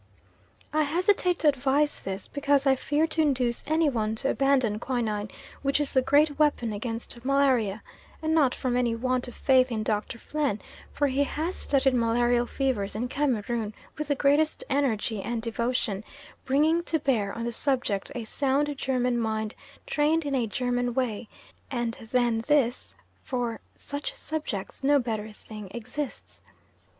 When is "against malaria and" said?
6.73-8.33